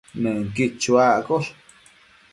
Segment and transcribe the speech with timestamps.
[0.21, 1.49] Nënquid chuaccosh